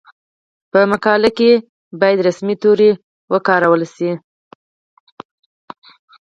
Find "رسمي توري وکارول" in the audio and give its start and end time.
2.27-3.81